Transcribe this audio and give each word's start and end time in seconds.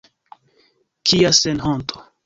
Kia 1.11 1.33
senhonto! 1.43 2.07